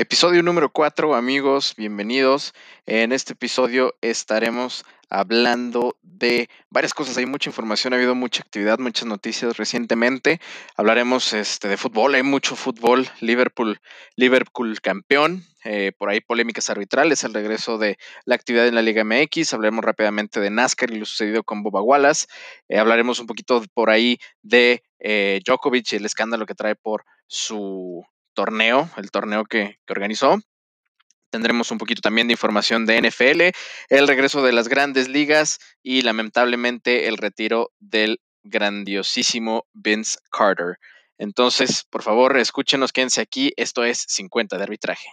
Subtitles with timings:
[0.00, 2.54] Episodio número 4, amigos, bienvenidos.
[2.86, 7.16] En este episodio estaremos hablando de varias cosas.
[7.18, 10.40] Hay mucha información, ha habido mucha actividad, muchas noticias recientemente.
[10.76, 13.08] Hablaremos este, de fútbol, hay mucho fútbol.
[13.18, 13.80] Liverpool,
[14.14, 15.42] Liverpool campeón.
[15.64, 19.52] Eh, por ahí polémicas arbitrales, el regreso de la actividad en la Liga MX.
[19.52, 22.28] Hablaremos rápidamente de NASCAR y lo sucedido con Boba Wallace.
[22.68, 27.04] Eh, hablaremos un poquito por ahí de eh, Djokovic y el escándalo que trae por
[27.26, 28.06] su
[28.38, 30.38] torneo, el torneo que, organizó.
[31.30, 33.50] Tendremos un poquito también de información de NFL,
[33.88, 40.76] el regreso de las grandes ligas y lamentablemente el retiro del grandiosísimo Vince Carter.
[41.18, 43.52] Entonces, por favor, escúchenos, quédense aquí.
[43.56, 45.08] Esto es 50 de arbitraje.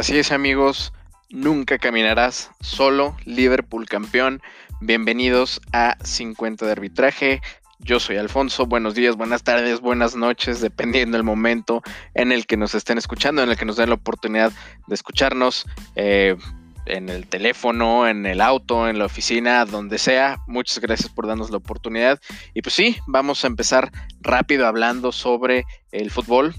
[0.00, 0.94] Así es amigos,
[1.28, 4.40] nunca caminarás solo, Liverpool campeón.
[4.80, 7.42] Bienvenidos a 50 de arbitraje.
[7.80, 11.82] Yo soy Alfonso, buenos días, buenas tardes, buenas noches, dependiendo del momento
[12.14, 14.52] en el que nos estén escuchando, en el que nos den la oportunidad
[14.86, 15.66] de escucharnos.
[15.96, 16.34] Eh,
[16.86, 20.38] en el teléfono, en el auto, en la oficina, donde sea.
[20.46, 22.18] Muchas gracias por darnos la oportunidad.
[22.54, 23.92] Y pues sí, vamos a empezar
[24.22, 26.54] rápido hablando sobre el fútbol.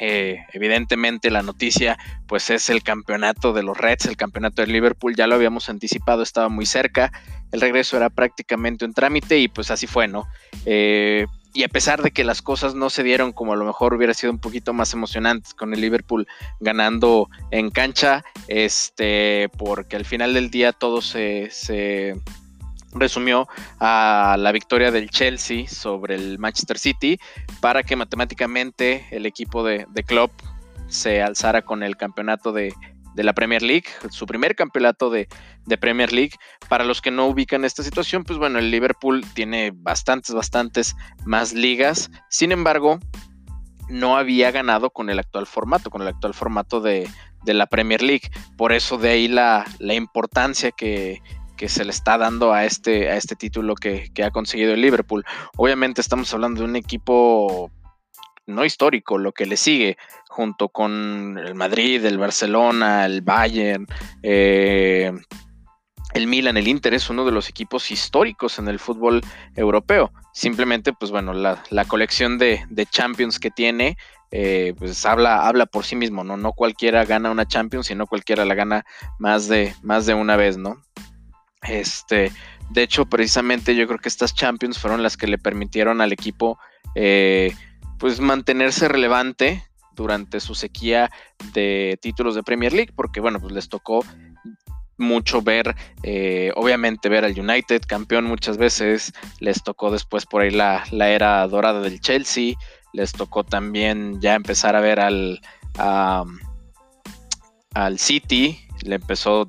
[0.00, 5.16] Eh, evidentemente la noticia pues es el campeonato de los Reds, el campeonato de Liverpool,
[5.16, 7.12] ya lo habíamos anticipado, estaba muy cerca,
[7.52, 10.28] el regreso era prácticamente un trámite y pues así fue, ¿no?
[10.66, 13.94] Eh, y a pesar de que las cosas no se dieron como a lo mejor
[13.94, 16.28] hubiera sido un poquito más emocionantes con el Liverpool
[16.60, 21.50] ganando en cancha, este, porque al final del día todo se
[22.92, 23.48] resumió
[23.80, 27.18] a la victoria del Chelsea sobre el Manchester City
[27.60, 30.32] para que matemáticamente el equipo de, de Klopp
[30.88, 32.74] se alzara con el campeonato de,
[33.14, 35.28] la Premier League, su primer campeonato de,
[35.80, 36.32] Premier League.
[36.68, 41.52] Para los que no ubican esta situación, pues bueno, el Liverpool tiene bastantes, bastantes más
[41.52, 42.10] ligas.
[42.30, 42.98] Sin embargo,
[43.88, 47.08] no había ganado con el actual formato, con el actual formato de,
[47.44, 48.30] la Premier League.
[48.56, 51.20] Por eso de ahí la, la importancia que,
[51.58, 55.24] que se le está dando a este, a este título que, ha conseguido el Liverpool.
[55.56, 57.70] Obviamente estamos hablando de un equipo
[58.46, 59.98] no histórico, lo que le sigue,
[60.28, 63.86] junto con el Madrid, el Barcelona, el Bayern,
[64.22, 65.12] eh,
[66.14, 69.20] el Milan, el Inter es uno de los equipos históricos en el fútbol
[69.54, 70.12] europeo.
[70.32, 73.98] Simplemente, pues bueno, la, colección de, Champions que tiene,
[74.30, 76.36] eh, pues habla, habla por sí mismo, ¿no?
[76.36, 78.86] No cualquiera gana una Champions, sino cualquiera la gana
[79.18, 80.80] más de, más de una vez, ¿no?
[81.62, 82.32] Este,
[82.70, 86.58] de hecho, precisamente yo creo que estas Champions fueron las que le permitieron al equipo
[86.94, 87.54] eh,
[87.98, 89.64] pues mantenerse relevante
[89.94, 91.10] durante su sequía
[91.52, 94.04] de títulos de Premier League, porque bueno, pues les tocó
[94.96, 100.50] mucho ver, eh, obviamente ver al United campeón muchas veces, les tocó después por ahí
[100.50, 102.54] la, era dorada del Chelsea,
[102.92, 105.40] les tocó también ya empezar a ver al,
[107.78, 109.46] al City, le empezó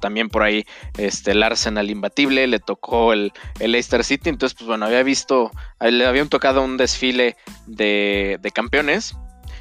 [0.00, 0.64] también por ahí
[0.96, 5.50] este, el Arsenal imbatible, le tocó el, el Leicester City, entonces pues bueno, había visto,
[5.80, 7.36] le habían tocado un desfile
[7.66, 9.14] de, campeones,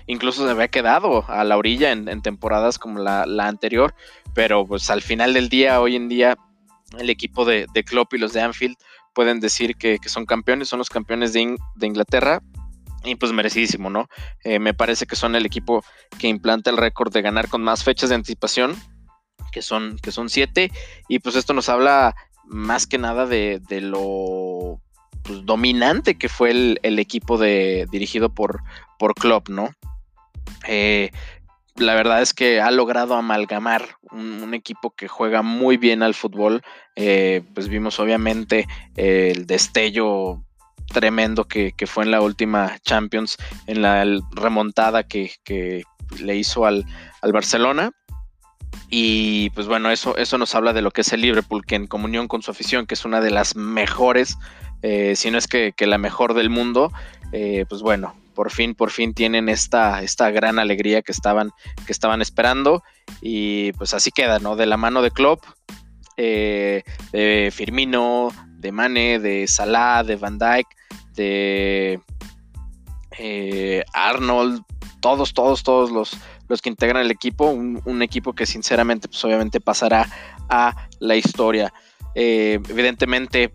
[0.08, 3.94] incluso se había quedado a la orilla en, temporadas como la, anterior,
[4.34, 6.38] pero pues al final del día, hoy en día,
[6.98, 8.78] el equipo de, de Klopp y los de Anfield
[9.14, 12.42] pueden decir que, son campeones, son los campeones de, de Inglaterra,
[13.06, 14.08] y pues merecidísimo, ¿no?
[14.44, 15.84] Eh, me parece que son el equipo
[16.20, 18.76] que implanta el récord de ganar con más fechas de anticipación
[19.52, 20.72] que son, que son siete,
[21.08, 22.14] y pues esto nos habla
[22.44, 24.82] más que nada de, lo
[25.24, 28.62] pues, dominante que fue el, equipo de, dirigido por,
[29.00, 29.70] por Klopp, ¿no?
[30.68, 31.12] Eh,
[31.76, 36.62] la verdad es que ha logrado amalgamar un, equipo que juega muy bien al fútbol.
[36.96, 40.45] Eh, pues vimos obviamente el destello
[40.96, 43.36] tremendo que, fue en la última Champions,
[43.68, 45.84] en la remontada que,
[46.22, 46.86] le hizo al,
[47.34, 47.92] Barcelona.
[48.90, 51.88] Y pues bueno, eso, eso nos habla de lo que es el Liverpool, que en
[51.88, 54.38] comunión con su afición, que es una de las mejores,
[54.84, 56.94] eh, si no es que, la mejor del mundo,
[57.34, 61.52] eh, pues bueno, por fin, por fin tienen esta, esta gran alegría que estaban,
[61.86, 62.84] que estaban esperando.
[63.20, 64.56] Y pues así queda, ¿no?
[64.56, 65.44] De la mano de Klopp,
[66.18, 70.76] eh, de Firmino, de Mane, de Salah, de Van Dyke,
[71.14, 72.00] de
[73.18, 74.64] eh, Arnold,
[75.02, 76.18] todos, todos, todos los,
[76.48, 80.08] los que integran el equipo, un, equipo que sinceramente, pues obviamente pasará
[80.50, 81.74] a la historia.
[82.16, 83.54] Eh, evidentemente,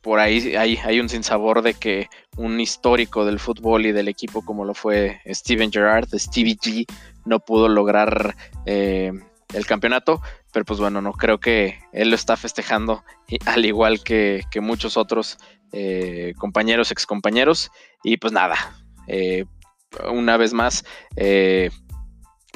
[0.00, 4.64] por ahí hay, un sinsabor de que un histórico del fútbol y del equipo como
[4.64, 6.86] lo fue Steven Gerrard, Stevie G,
[7.24, 8.36] no pudo lograr
[9.54, 10.20] el campeonato,
[10.52, 13.04] pero pues bueno, no creo que él lo está festejando
[13.46, 15.38] al igual que, muchos otros
[15.72, 17.70] eh, compañeros, excompañeros,
[18.02, 18.56] y pues nada,
[19.06, 19.44] eh,
[20.10, 20.84] una vez más,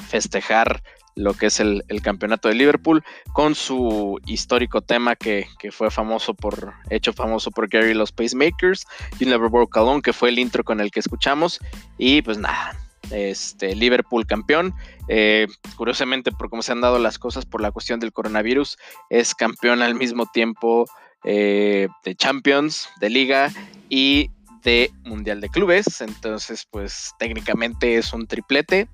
[0.07, 0.81] festejar
[1.15, 3.03] lo que es el, campeonato de Liverpool
[3.33, 8.85] con su histórico tema que, fue famoso por, hecho famoso por Gary los Pacemakers,
[9.19, 11.59] You Never Broke Alone, que fue el intro con el que escuchamos.
[11.97, 12.75] Y pues nada,
[13.09, 14.73] este, Liverpool campeón.
[15.07, 18.77] Eh, curiosamente, por cómo se han dado las cosas por la cuestión del coronavirus,
[19.09, 20.85] es campeón al mismo tiempo
[21.23, 23.51] eh, de Champions, de Liga
[23.89, 24.31] y
[24.63, 26.01] de Mundial de Clubes.
[26.01, 28.87] Entonces, pues técnicamente es un triplete.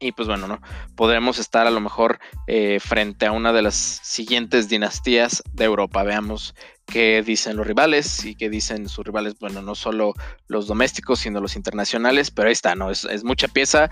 [0.00, 0.60] Y pues bueno, ¿no?
[0.94, 6.04] Podremos estar a lo mejor eh, frente a una de las siguientes dinastías de Europa.
[6.04, 6.54] Veamos
[6.88, 10.14] qué dicen los rivales y qué dicen sus rivales, bueno, no solo
[10.46, 12.90] los domésticos, sino los internacionales, pero ahí está, ¿no?
[12.90, 13.90] Es, es mucha pieza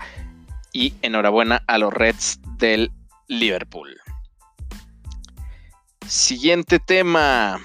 [0.73, 2.91] y enhorabuena a los Reds del
[3.27, 3.95] Liverpool.
[6.07, 7.59] Siguiente tema.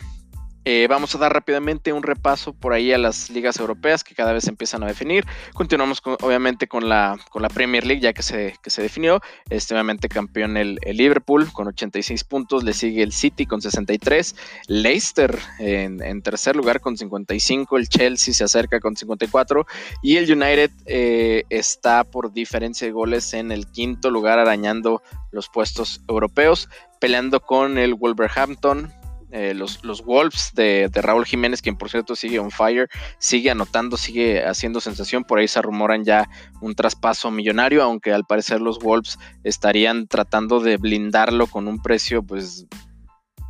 [0.65, 4.33] Eh, vamos a dar rápidamente un repaso por ahí a las ligas europeas que cada
[4.33, 5.25] vez se empiezan a definir.
[5.55, 9.21] Continuamos obviamente con la, con la Premier League ya que se, que se definió.
[9.51, 14.37] Este, obviamente campeón el, Liverpool con 86 puntos, le sigue el City con 63,
[14.69, 19.67] Leicester en, tercer lugar con 55, el Chelsea se acerca con 54
[20.03, 25.49] y el United eh, está por diferencia de goles en el quinto lugar arañando los
[25.49, 26.69] puestos europeos,
[27.01, 28.93] peleando con el Wolverhampton
[29.35, 33.97] eh, los, los, Wolves de, Raúl Jiménez, quien por cierto sigue on fire, sigue anotando,
[33.97, 35.25] sigue haciendo sensación.
[35.25, 36.29] Por ahí se rumoran ya
[36.61, 42.23] un traspaso millonario, aunque al parecer los Wolves estarían tratando de blindarlo con un precio
[42.23, 42.67] pues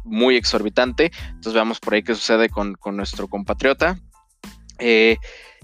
[0.05, 1.11] muy exorbitante.
[1.27, 3.99] Entonces veamos por ahí qué sucede con, nuestro compatriota.
[4.79, 5.17] Eh,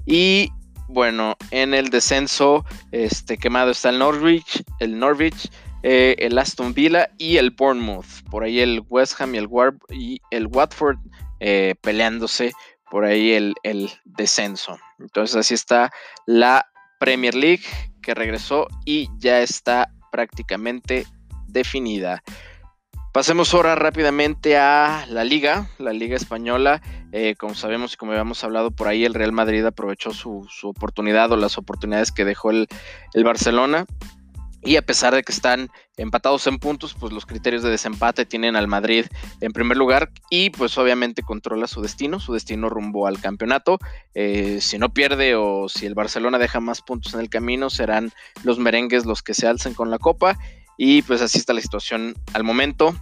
[0.05, 0.51] y
[0.89, 5.49] bueno, en el descenso este, quemado está el Norwich, el Norwich
[5.83, 8.23] eh, el Aston Villa y el Bournemouth.
[8.31, 9.49] Por ahí el West Ham y el,
[10.31, 10.99] el Watford
[11.41, 12.53] eh, peleándose
[12.91, 13.55] por ahí el,
[14.05, 14.79] descenso.
[14.99, 15.93] Entonces así está
[16.27, 16.67] la
[16.99, 17.63] Premier League
[18.03, 21.07] que regresó y ya está prácticamente
[21.47, 22.23] definida.
[23.13, 26.83] Pasemos ahora rápidamente a la liga, la liga española.
[27.13, 31.31] Eh, como sabemos y como habíamos hablado por ahí, el Real Madrid aprovechó su, oportunidad
[31.33, 32.69] o las oportunidades que dejó el
[33.25, 33.87] Barcelona
[34.63, 38.57] y a pesar de que están empatados en puntos, pues los criterios de desempate tienen
[38.57, 39.07] al Madrid
[39.41, 43.79] en primer lugar y pues obviamente controla su destino, su destino rumbo al campeonato.
[44.15, 48.13] Eh, si no pierde o si el Barcelona deja más puntos en el camino, serán
[48.43, 50.39] los merengues los que se alcen con la copa
[50.77, 52.95] y pues así está la situación al momento.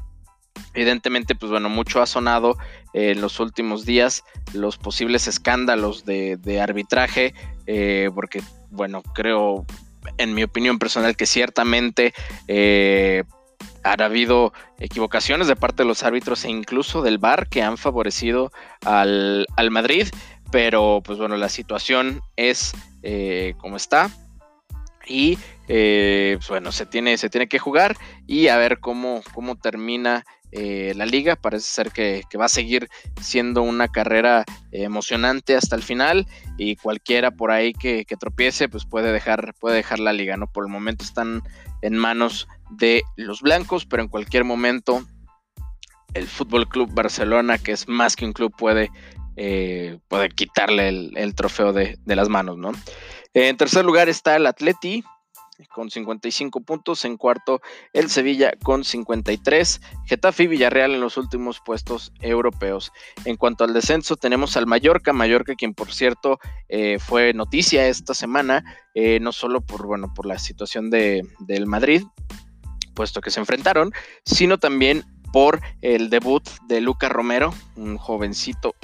[0.74, 2.56] Evidentemente, pues bueno, mucho ha sonado
[2.92, 7.34] en los últimos días los posibles escándalos de, arbitraje,
[7.66, 9.66] eh, porque bueno, creo
[10.18, 12.14] en mi opinión personal, que ciertamente
[12.48, 13.24] eh,
[13.82, 18.50] ha habido equivocaciones de parte de los árbitros e incluso del VAR que han favorecido
[18.84, 20.08] al, Madrid,
[20.50, 22.72] pero pues bueno, la situación es
[23.02, 24.10] eh, como está
[25.06, 27.96] y eh, pues bueno, se tiene, se tiene que jugar
[28.26, 31.36] y a ver cómo, cómo termina eh, la liga.
[31.36, 32.88] Parece ser que, va a seguir
[33.20, 36.26] siendo una carrera emocionante hasta el final
[36.58, 40.36] y cualquiera por ahí que, tropiece pues puede dejar, puede dejar la liga.
[40.36, 40.46] ¿no?
[40.46, 41.42] Por el momento están
[41.82, 45.04] en manos de los blancos, pero en cualquier momento
[46.14, 48.90] el Fútbol Club Barcelona, que es más que un club, puede,
[49.36, 52.56] eh, puede quitarle el, trofeo de, las manos.
[52.56, 52.72] ¿no?
[53.38, 55.04] En tercer lugar está el Atleti
[55.74, 57.04] con 55 puntos.
[57.04, 57.60] En cuarto,
[57.92, 59.82] el Sevilla con 53.
[60.06, 62.92] Getafe y Villarreal en los últimos puestos europeos.
[63.26, 65.12] En cuanto al descenso, tenemos al Mallorca.
[65.12, 66.38] Mallorca, quien por cierto
[66.70, 68.64] eh, fue noticia esta semana,
[68.94, 72.04] eh, no solo por, bueno, por la situación de, del Madrid,
[72.94, 73.92] puesto que se enfrentaron,
[74.24, 78.74] sino también por el debut de Luca Romero, un jovencito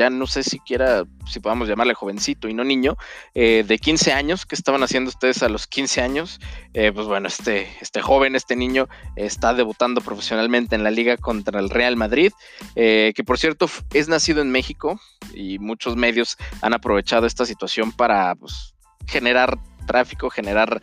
[0.00, 2.96] ya no sé siquiera si podamos llamarle jovencito y no niño,
[3.34, 6.40] eh, de 15 años, ¿qué estaban haciendo ustedes a los 15 años?
[6.72, 11.60] Eh, pues bueno, este, este joven, este niño está debutando profesionalmente en la liga contra
[11.60, 12.32] el Real Madrid,
[12.76, 14.98] eh, que por cierto es nacido en México
[15.34, 18.74] y muchos medios han aprovechado esta situación para pues,
[19.06, 20.80] generar tráfico, generar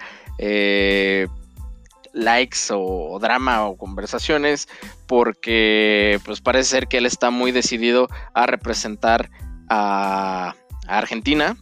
[2.17, 4.67] likes o, drama o conversaciones
[5.07, 9.29] porque pues parece ser que él está muy decidido a representar
[9.69, 10.55] a,
[10.87, 11.57] Argentina.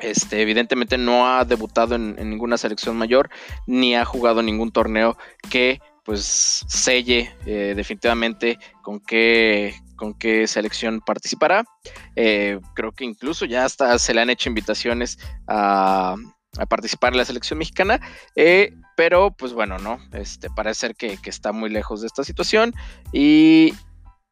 [0.00, 3.30] Este, evidentemente no ha debutado en, ninguna selección mayor
[3.66, 5.16] ni ha jugado ningún torneo
[5.48, 11.64] que pues selle eh, definitivamente con qué, con qué selección participará.
[12.16, 16.16] Eh, creo que incluso ya hasta se le han hecho invitaciones a,
[16.58, 18.00] a participar en la selección mexicana,
[18.36, 22.74] eh, pero pues bueno, no, este, parece ser que, está muy lejos de esta situación
[23.12, 23.74] y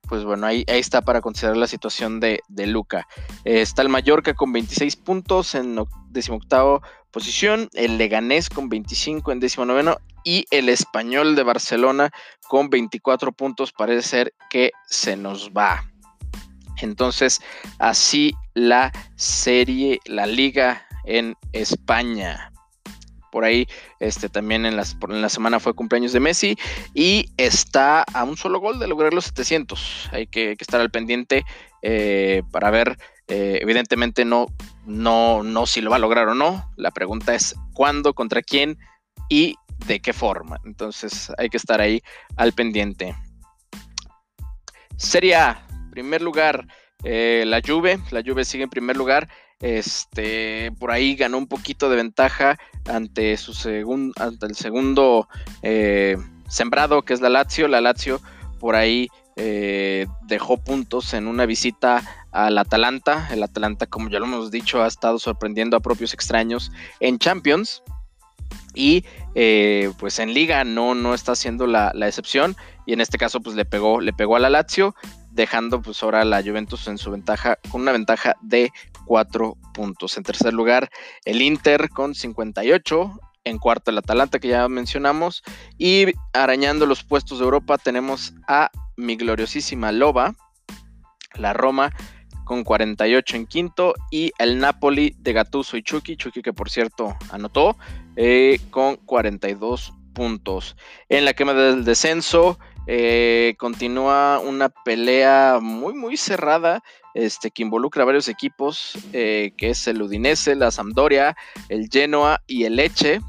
[0.09, 3.07] pues bueno, ahí, ahí está para considerar la situación de, Luca.
[3.45, 5.79] Eh, está el Mallorca con 26 puntos en
[6.11, 12.11] decimoctavo posición, el Leganés con 25 en noveno y el Español de Barcelona
[12.49, 15.85] con 24 puntos parece ser que se nos va.
[16.81, 17.41] Entonces,
[17.79, 22.53] así la serie, la liga en España.
[23.31, 23.67] Por ahí,
[23.99, 26.57] este, también en, la semana fue cumpleaños de Messi
[26.93, 30.11] y está a un solo gol de lograr los 700.
[30.13, 31.45] Hay que, estar al pendiente
[31.81, 34.49] eh, para ver, eh, evidentemente no,
[34.85, 36.71] no, no si lo va a lograr o no.
[36.77, 38.79] La pregunta es cuándo, contra quién
[39.31, 39.57] y
[39.87, 40.61] de qué forma.
[40.67, 42.03] Entonces hay que estar ahí
[42.37, 43.17] al pendiente.
[44.99, 46.67] Serie A, primer lugar,
[47.03, 47.99] eh, la Juve.
[48.11, 49.29] La Juve sigue en primer lugar
[49.63, 53.53] este, por ahí ganó un poquito de ventaja ante su
[54.17, 55.29] ante el segundo
[55.63, 56.17] eh,
[56.49, 57.69] sembrado, que es la Lazio.
[57.69, 58.21] La Lazio
[58.59, 62.03] por ahí eh, dejó puntos en una visita
[62.33, 63.29] al Atalanta.
[63.31, 67.85] El Atalanta, como ya lo hemos dicho, ha estado sorprendiendo a propios extraños en Champions.
[68.75, 69.05] Y
[69.37, 72.57] eh, pues en liga no, no está siendo la, la, excepción.
[72.85, 74.97] Y en este caso, pues le pegó, le pegó a la Lazio,
[75.31, 78.73] dejando pues ahora a la Juventus en su ventaja, con una ventaja de
[79.07, 80.17] cuatro puntos.
[80.17, 80.91] En tercer lugar,
[81.25, 83.13] el Inter con 58.
[83.45, 85.43] En cuarto, el Atalanta, que ya mencionamos.
[85.79, 90.35] Y arañando los puestos de Europa, tenemos a mi gloriosísima Loba,
[91.35, 91.93] la Roma,
[92.45, 93.95] con 48 en quinto.
[94.11, 97.77] Y el Napoli de Gattuso y Chucky, Chucky que por cierto anotó,
[98.17, 100.77] eh, con 42 puntos.
[101.09, 106.83] En la quema del descenso, eh, continúa una pelea muy, muy cerrada
[107.15, 111.37] este, que involucra a varios equipos, eh, que es el Udinese, la Sampdoria,
[111.69, 113.21] el Genoa y el Leche,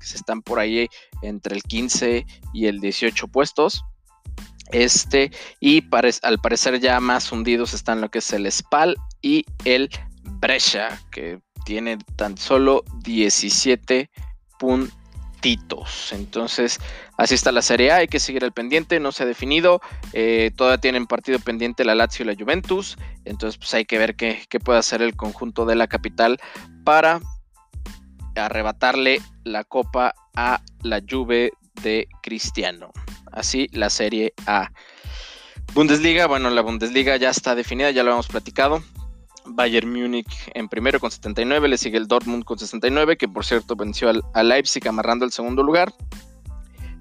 [0.00, 0.88] que se están por ahí
[1.22, 3.84] entre el 15 y el 18 puestos.
[4.70, 5.84] Este, y
[6.22, 9.90] al parecer ya más hundidos están lo que es el Spal y el
[10.40, 14.10] Brescia, que tiene tan solo 17
[14.58, 15.01] puntos
[16.12, 16.78] entonces,
[17.16, 19.80] así está la Serie A, hay que seguir el pendiente, no se ha definido,
[20.12, 24.14] eh, todavía tienen partido pendiente la Lazio y la Juventus, entonces pues hay que ver
[24.14, 26.38] qué, puede hacer el conjunto de la capital
[26.84, 27.20] para
[28.36, 32.92] arrebatarle la copa a la Juve de Cristiano.
[33.32, 34.70] Así la Serie A.
[35.74, 38.82] Bundesliga, bueno, la Bundesliga ya está definida, ya lo hemos platicado.
[39.44, 43.76] Bayern Múnich en primero con 79, le sigue el Dortmund con 69, que por cierto
[43.76, 45.92] venció al, Leipzig amarrando el segundo lugar.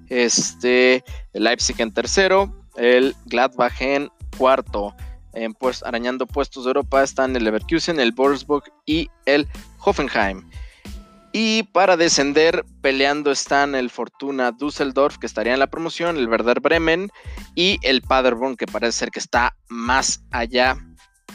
[0.09, 4.95] Este, el Leipzig en tercero, el Gladbach en cuarto.
[5.33, 9.47] En, pues, arañando puestos de Europa están el Leverkusen, el Wolfsburg y el
[9.79, 10.43] Hoffenheim.
[11.33, 16.59] Y para descender, peleando están el Fortuna Düsseldorf, que estaría en la promoción, el Werder
[16.59, 17.09] Bremen
[17.55, 20.77] y el Paderborn, que parece ser que está más allá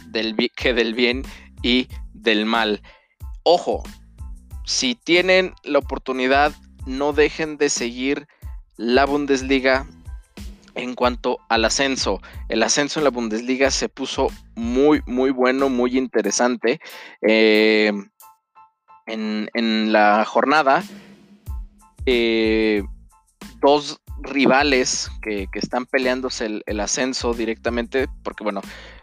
[0.06, 1.22] del, que del bien
[1.62, 2.82] y del mal.
[3.42, 3.82] Ojo,
[4.64, 6.52] si tienen la oportunidad,
[6.86, 8.26] no dejen de seguir
[8.76, 9.86] la Bundesliga
[10.74, 12.20] en cuanto al ascenso.
[12.48, 16.80] El ascenso en la Bundesliga se puso muy, muy bueno, muy interesante.
[17.26, 17.92] Eh,
[19.06, 20.82] en, la jornada,
[22.04, 22.82] eh,
[23.60, 28.60] dos rivales que, están peleándose el, ascenso directamente, porque bueno,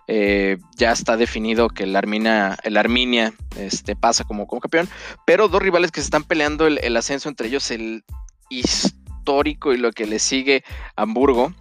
[0.07, 2.77] eh, ya está definido que el Arminia, el
[3.57, 4.89] este, pasa como, como campeón,
[5.25, 8.03] pero dos rivales que se están peleando el, ascenso, entre ellos el
[8.50, 10.63] histórico y lo que le sigue
[10.95, 11.53] Hamburgo.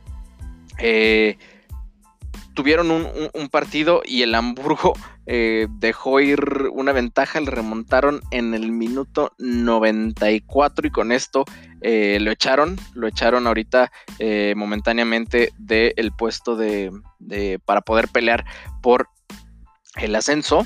[0.79, 1.39] Eh,
[2.55, 4.95] tuvieron un, partido y el Hamburgo
[5.27, 6.41] eh, dejó ir
[6.73, 11.45] una ventaja, le remontaron en el minuto 94 y con esto
[11.83, 16.93] eh, lo echaron, lo echaron ahorita eh, momentáneamente del puesto de,
[17.65, 18.45] para poder pelear
[18.81, 19.09] por
[19.97, 20.65] el ascenso.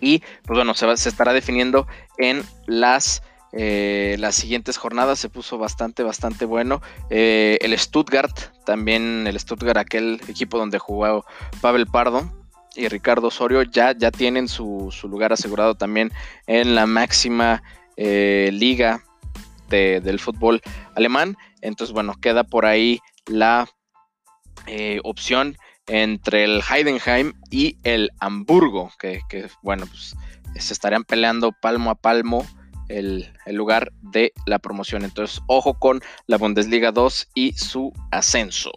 [0.00, 1.86] Y pues bueno, se, estará definiendo
[2.18, 3.22] en las
[3.52, 6.82] eh, las siguientes jornadas se puso bastante, bastante bueno.
[7.08, 11.24] El Stuttgart, también el Stuttgart, aquel equipo donde jugó
[11.60, 12.32] Pavel Pardo
[12.74, 16.12] y Ricardo Osorio, ya, ya tienen su, lugar asegurado también
[16.46, 17.62] en la máxima
[17.96, 19.04] liga
[19.76, 20.60] del fútbol
[20.94, 21.36] alemán.
[21.60, 23.68] Entonces, bueno, queda por ahí la
[25.02, 30.14] opción entre el Heidenheim y el Hamburgo, que, que bueno, pues
[30.58, 32.46] se estarían peleando palmo a palmo
[32.90, 35.04] el, lugar de la promoción.
[35.04, 38.72] Entonces, ojo con la Bundesliga 2 y su ascenso.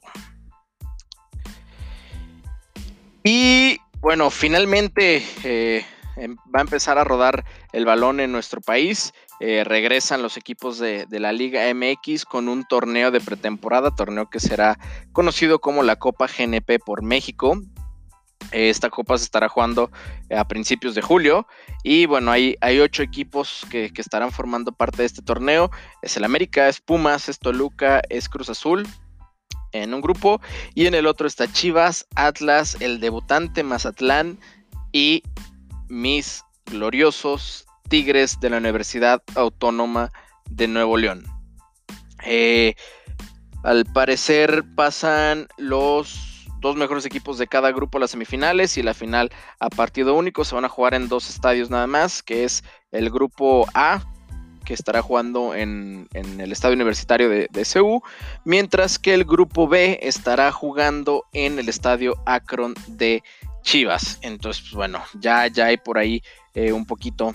[3.23, 5.85] Y bueno, finalmente eh,
[6.17, 9.13] em, va a empezar a rodar el balón en nuestro país.
[9.45, 14.39] Eh, regresan los equipos de, la Liga MX con un torneo de pretemporada, torneo que
[14.39, 14.79] será
[15.11, 17.61] conocido como la Copa GNP por México,
[18.53, 19.91] esta copa se estará jugando
[20.33, 21.45] a principios de julio
[21.83, 25.71] y bueno, hay, hay ocho equipos que, estarán formando parte de este torneo.
[26.01, 28.87] Es el América, es Pumas, es Toluca, es Cruz Azul
[29.73, 30.39] en un grupo
[30.73, 34.39] y en el otro está Chivas, Atlas, el debutante Mazatlán
[34.93, 35.21] y
[35.89, 40.11] mis gloriosos Tigres de la Universidad Autónoma
[40.49, 41.25] de Nuevo León.
[42.25, 42.75] Eh,
[43.63, 48.93] al parecer pasan los dos mejores equipos de cada grupo a las semifinales y la
[48.93, 50.45] final a partido único.
[50.45, 54.01] Se van a jugar en dos estadios nada más, que es el grupo A,
[54.63, 58.01] que estará jugando en, el estadio universitario de, de,
[58.45, 63.23] mientras que el grupo B estará jugando en el estadio Akron de
[63.61, 64.19] Chivas.
[64.21, 66.23] Entonces, pues, bueno, ya, ya hay por ahí
[66.53, 67.33] eh, un poquito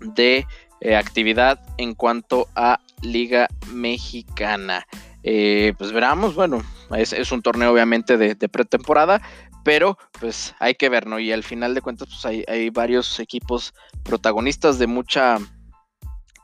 [0.00, 0.46] de
[0.80, 4.86] eh, actividad en cuanto a Liga Mexicana.
[5.22, 6.62] Eh, pues veramos, bueno,
[6.96, 9.20] es, un torneo obviamente de, pretemporada,
[9.64, 11.18] pero pues hay que ver, ¿no?
[11.18, 15.38] Y al final de cuentas, pues hay, varios equipos protagonistas de mucha,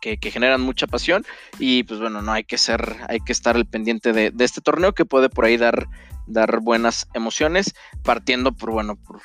[0.01, 1.25] que, generan mucha pasión
[1.59, 4.95] y pues bueno, no hay que ser, hay que estar al pendiente de, este torneo
[4.95, 5.87] que puede por ahí dar,
[6.27, 9.21] dar buenas emociones, partiendo por, bueno, por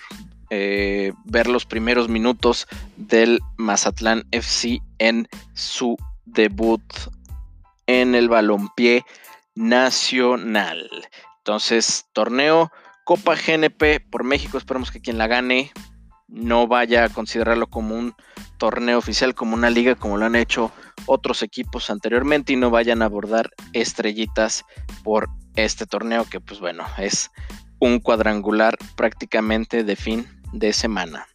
[0.50, 6.82] eh, ver los primeros minutos del Mazatlán FC en su debut
[7.88, 9.04] en el balompié
[9.56, 10.90] nacional.
[11.40, 12.72] Entonces, torneo
[13.04, 15.72] Copa GNP por México, esperemos que quien la gane
[16.28, 18.14] no vaya a considerarlo como un
[18.58, 20.72] torneo oficial, como una liga, como lo han hecho
[21.06, 24.66] otros equipos anteriormente y no vayan a abordar estrellitas
[25.04, 27.32] por este torneo que pues bueno, es
[27.80, 31.28] un cuadrangular prácticamente de fin de semana.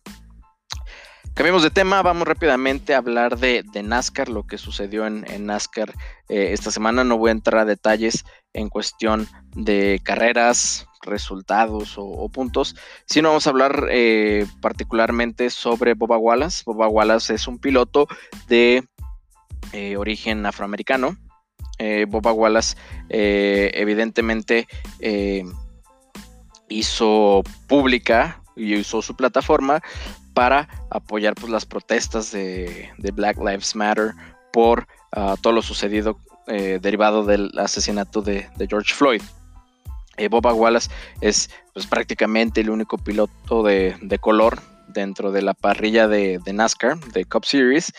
[1.35, 5.95] Cambiemos de tema, vamos rápidamente a hablar de, NASCAR, lo que sucedió en, NASCAR
[6.29, 7.05] eh, esta semana.
[7.05, 13.47] No voy a entrar a detalles en cuestión de carreras, resultados o, puntos, sino vamos
[13.47, 16.65] a hablar eh, particularmente sobre Boba Wallace.
[16.67, 18.09] Boba Wallace es un piloto
[18.47, 18.85] de
[19.73, 21.17] eh, origen afroamericano.
[22.07, 22.77] Boba Wallace
[23.09, 24.69] evidentemente
[26.69, 29.83] hizo pública y usó su plataforma
[30.35, 34.13] para apoyar pues, las protestas de, Black Lives Matter
[34.53, 39.23] por ah, todo lo sucedido eh, derivado del asesinato de, George Floyd.
[40.17, 44.61] Eh, Boba Wallace es pues, prácticamente el único piloto de, color
[44.93, 47.93] dentro de la parrilla de, NASCAR, de Cup Series,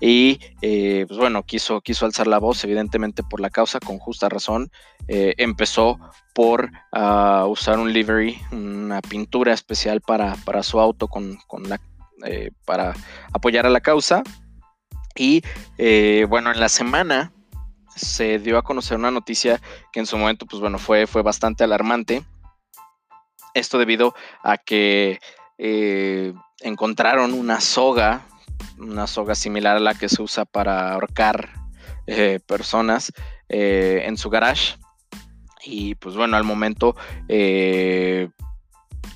[0.00, 4.28] y eh, pues bueno, quiso, quiso alzar la voz, evidentemente por la causa, con justa
[4.28, 4.70] razón.
[5.08, 5.98] empezó
[6.34, 11.80] por ah, usar un livery, una pintura especial para, su auto con, la,
[12.24, 12.94] eh, para
[13.32, 14.22] apoyar a la causa.
[15.16, 15.42] Y
[15.78, 17.32] eh, bueno, en la semana
[17.96, 19.60] se dio a conocer una noticia
[19.92, 22.24] que en su momento, pues bueno, fue, fue bastante alarmante.
[23.52, 25.18] Esto debido a que
[25.62, 28.26] eh, encontraron una soga,
[28.78, 31.50] una soga similar a la que se usa para ahorcar
[32.46, 33.12] personas
[33.48, 34.74] en su garage
[35.64, 36.96] y pues bueno, al momento
[37.28, 38.28] eh,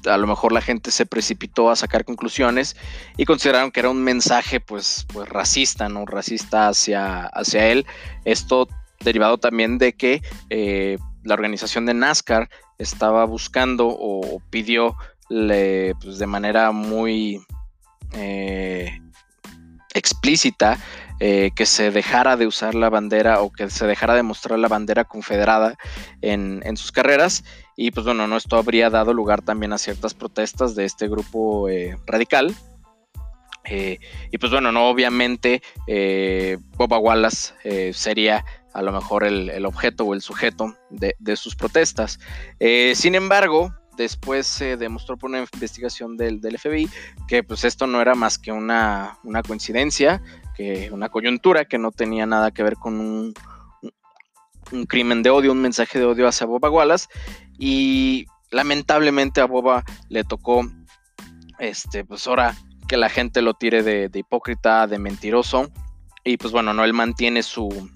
[0.06, 2.76] a lo mejor la gente se precipitó a sacar conclusiones
[3.16, 6.04] y consideraron que era un mensaje pues, pues racista, ¿no?
[6.04, 7.86] Racista hacia, hacia él.
[8.24, 8.68] Esto
[9.00, 14.96] derivado también de que eh, la organización de NASCAR estaba buscando o pidió
[15.28, 17.40] pues, de manera muy
[18.12, 19.00] eh,
[19.94, 20.78] explícita
[21.20, 24.68] eh, que se dejara de usar la bandera o que se dejara de mostrar la
[24.68, 25.76] bandera confederada
[26.20, 27.44] en, sus carreras.
[27.76, 31.68] Y pues bueno, no, esto habría dado lugar también a ciertas protestas de este grupo
[31.68, 32.54] eh, radical.
[33.64, 35.62] y pues bueno, no obviamente
[36.76, 42.18] Boba Wallace sería a lo mejor el, objeto o el sujeto de sus protestas.
[42.94, 46.88] sin embargo, después se demostró por una investigación del, FBI
[47.28, 50.22] que pues esto no era más que una, coincidencia,
[50.56, 53.34] que una coyuntura que no tenía nada que ver con un,
[54.72, 57.08] un, crimen de odio, un mensaje de odio hacia Boba Wallace.
[57.58, 60.68] Y lamentablemente a Boba le tocó
[61.58, 62.54] este pues ahora
[62.88, 65.70] que la gente lo tire de, de hipócrita, de mentiroso.
[66.24, 67.90] Y pues bueno, no él mantiene su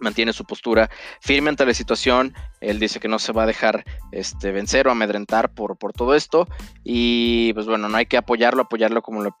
[0.00, 2.34] mantiene su postura firme ante la situación.
[2.60, 6.14] Él dice que no se va a dejar este, vencer o amedrentar por, por todo
[6.14, 6.48] esto.
[6.84, 9.36] Y pues bueno, no hay que apoyarlo, apoyarlo como lo,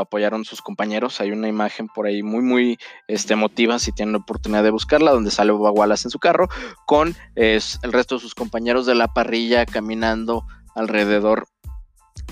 [0.00, 1.20] apoyaron sus compañeros.
[1.20, 5.12] Hay una imagen por ahí muy, muy este, emotiva, si tienen la oportunidad de buscarla,
[5.12, 6.48] donde sale Wallace en su carro
[6.86, 11.46] con el resto de sus compañeros de la parrilla caminando alrededor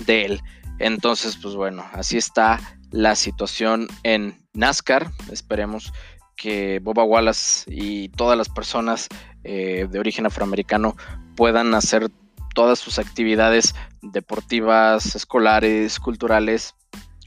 [0.05, 0.41] de él.
[0.79, 2.59] Entonces, pues bueno, así está
[2.91, 5.09] la situación en NASCAR.
[5.31, 5.93] Esperemos
[6.35, 9.07] que Boba Wallace y todas las personas
[9.43, 10.95] eh, de origen afroamericano
[11.35, 12.09] puedan hacer
[12.53, 16.75] todas sus actividades deportivas, escolares, culturales,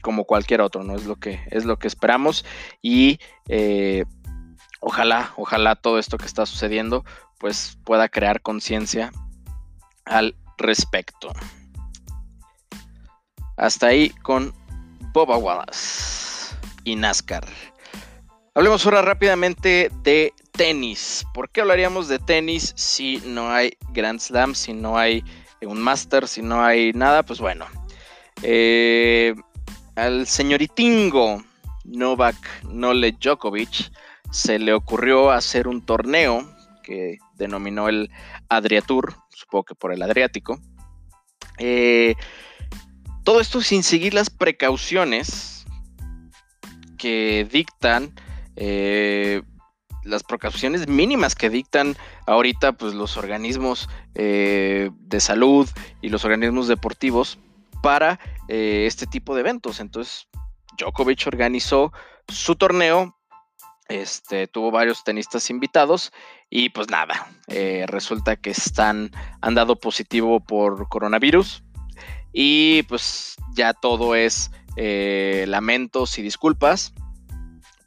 [0.01, 0.95] como cualquier otro, ¿no?
[0.95, 2.45] Es lo que, es lo que esperamos.
[2.81, 4.05] Y eh,
[4.79, 7.03] ojalá, ojalá todo esto que está sucediendo,
[7.39, 9.11] pues pueda crear conciencia
[10.05, 11.33] al respecto.
[13.57, 14.53] Hasta ahí con
[15.13, 17.45] Boba Wallace y NASCAR.
[18.57, 21.27] Hablemos ahora rápidamente de tenis.
[21.31, 25.23] ¿Por qué hablaríamos de tenis si no hay Grand Slam, si no hay
[25.61, 27.21] un Master, si no hay nada?
[27.21, 27.67] Pues bueno,
[28.41, 29.35] eh,
[29.95, 31.43] al señoritingo
[31.85, 33.91] Novak Nole Djokovic
[34.31, 38.09] se le ocurrió hacer un torneo que denominó el
[38.49, 40.59] Adriatur, supongo que por el Adriático.
[41.59, 42.15] Eh,
[43.23, 45.63] todo esto sin seguir las precauciones
[46.97, 48.15] que dictan
[48.57, 49.43] eh,
[50.03, 55.69] las precauciones mínimas que dictan ahorita pues, los organismos eh, de salud
[56.01, 57.37] y los organismos deportivos
[57.83, 59.79] para eh, este tipo de eventos.
[59.79, 60.27] Entonces,
[60.77, 61.91] Djokovic organizó
[62.27, 63.15] su torneo,
[63.89, 66.11] este, tuvo varios tenistas invitados
[66.49, 67.29] y pues nada,
[67.87, 71.63] resulta que están, han dado positivo por coronavirus
[72.33, 76.93] y pues ya todo es lamentos y disculpas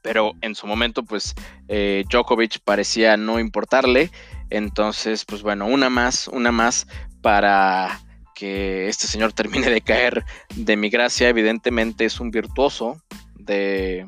[0.02, 1.34] pero en su momento pues
[1.68, 4.10] eh, Djokovic parecía no importarle,
[4.50, 6.86] entonces pues bueno, una más, una más
[7.22, 8.00] para
[8.34, 13.02] que este señor termine de caer de mi gracia, evidentemente es un virtuoso
[13.34, 14.06] de,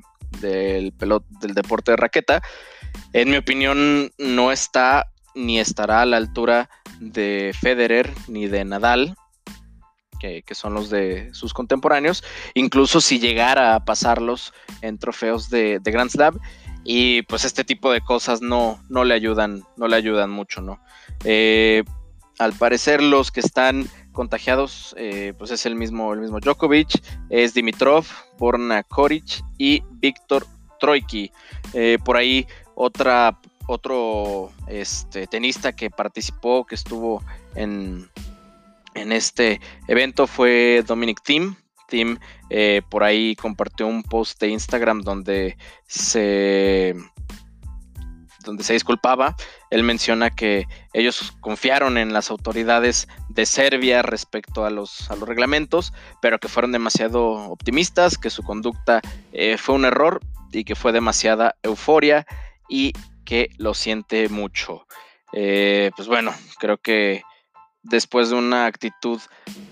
[0.99, 2.43] pelot, del deporte de raqueta,
[3.13, 6.69] en mi opinión no está ni estará a la altura
[7.01, 9.17] de Federer ni de Nadal,
[10.45, 12.23] que, son los de sus contemporáneos,
[12.55, 16.39] incluso si llegara a pasarlos en trofeos de, Grand Slam.
[16.85, 20.81] Y pues este tipo de cosas no, no le ayudan, no le ayudan mucho, ¿no?
[21.25, 21.85] Eh,
[22.39, 27.55] al parecer los que están contagiados, eh, pues es el mismo, el mismo Djokovic, es
[27.55, 28.05] Dimitrov,
[28.37, 30.45] Borna Koric y Víctor
[30.81, 31.31] Troiki.
[31.73, 37.23] Eh, por ahí otra, otro este, tenista que participó, que estuvo
[37.55, 38.09] en,
[38.95, 41.57] en este evento fue Dominic Thiem.
[41.89, 42.19] Thiem
[42.51, 46.95] eh, por ahí compartió un post de Instagram donde se
[48.45, 49.37] donde se disculpaba.
[49.71, 55.29] Él menciona que ellos confiaron en las autoridades de Serbia respecto a los, a los
[55.29, 59.01] reglamentos, pero que fueron demasiado optimistas, que su conducta
[59.33, 60.21] eh, fue un error
[60.53, 62.27] y que fue demasiada euforia
[62.69, 62.93] y
[63.25, 64.87] que lo siente mucho.
[65.33, 67.23] Eh, pues bueno, creo que
[67.83, 69.21] después de una actitud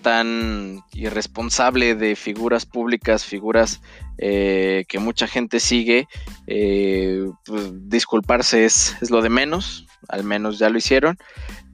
[0.03, 3.81] tan irresponsable de figuras públicas, figuras
[4.19, 6.09] eh, que mucha gente sigue,
[6.47, 11.17] eh, pues, disculparse es, lo de menos, al menos ya lo hicieron,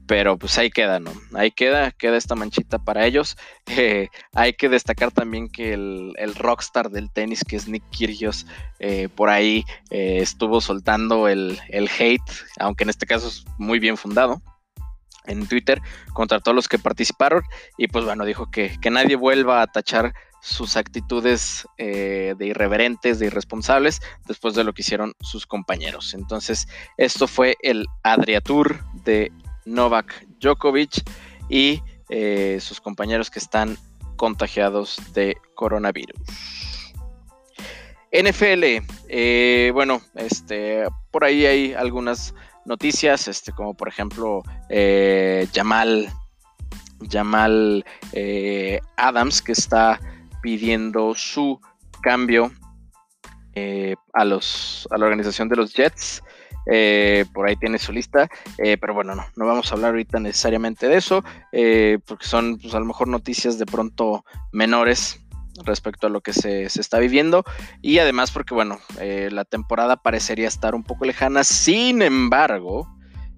[0.05, 1.11] pero pues ahí queda, ¿no?
[1.33, 3.37] Ahí queda, queda esta manchita para ellos.
[3.69, 8.47] Eh, hay que destacar también que el, rockstar del tenis, que es Nick Kyrgios,
[9.13, 12.21] por ahí estuvo soltando el, el hate,
[12.59, 14.41] aunque en este caso es muy bien fundado
[15.27, 15.81] en Twitter
[16.13, 17.43] contra todos los que participaron
[17.77, 23.27] y pues bueno, dijo que, nadie vuelva a tachar sus actitudes eh, de irreverentes, de
[23.27, 26.13] irresponsables, después de lo que hicieron sus compañeros.
[26.13, 29.31] Entonces, esto fue el Adriatur de
[29.65, 31.03] Novak Djokovic
[31.49, 33.77] y eh, sus compañeros que están
[34.15, 36.17] contagiados de coronavirus.
[38.11, 42.33] NFL, eh, bueno, este, por ahí hay algunas
[42.67, 46.09] noticias, este, como por ejemplo eh, Jamal,
[47.09, 49.99] Jamal eh, Adams, que está
[50.41, 51.59] pidiendo su
[52.01, 52.51] cambio
[54.13, 56.21] a, los, a la organización de los Jets.
[57.33, 60.97] por ahí tiene su lista, pero bueno, no, no vamos a hablar ahorita necesariamente de
[60.97, 61.23] eso,
[62.05, 65.19] porque son pues, a lo mejor noticias de pronto menores
[65.65, 67.43] respecto a lo que se, está viviendo.
[67.81, 72.87] Y además porque bueno, eh, la temporada parecería estar un poco lejana, sin embargo,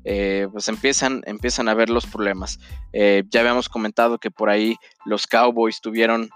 [0.03, 2.60] eh, pues empiezan, empiezan a ver los problemas.
[2.93, 6.29] Eh, ya habíamos comentado que por ahí los Cowboys tuvieron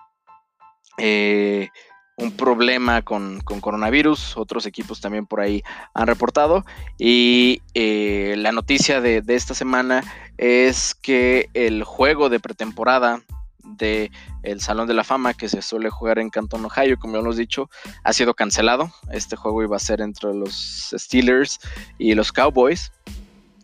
[2.15, 5.63] un problema con, coronavirus, otros equipos también por ahí
[5.95, 6.63] han reportado.
[6.99, 10.03] Y la noticia de, de esta semana
[10.37, 13.23] es que el juego de pretemporada
[13.63, 14.11] de
[14.43, 17.69] el Salón de la Fama que se suele jugar en Canton, Ohio, como hemos dicho,
[18.03, 18.91] ha sido cancelado.
[19.11, 21.59] Este juego iba a ser entre los Steelers
[21.97, 22.91] y los Cowboys.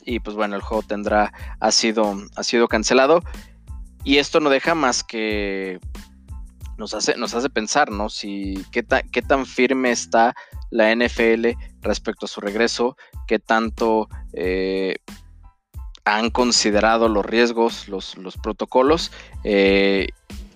[0.06, 3.22] Y pues bueno, el juego tendrá, ha sido, ha sido cancelado.
[4.04, 5.80] Y esto no deja más que
[6.78, 8.10] nos hace, nos hace pensar, ¿no?
[8.10, 10.34] Si qué, qué tan firme está
[10.72, 11.50] la NFL
[11.82, 12.96] respecto a su regreso,
[13.28, 14.96] qué tanto eh,
[16.16, 19.12] han considerado los riesgos, los, los protocolos.
[19.44, 20.08] Eh,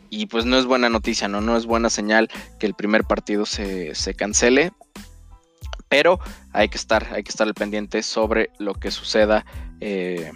[0.09, 1.41] y pues no es buena noticia, ¿no?
[1.41, 4.71] No es buena señal que el primer partido se, cancele.
[5.89, 6.19] Pero
[6.51, 9.45] hay que estar, hay que estar al pendiente sobre lo que suceda
[9.79, 10.31] eh,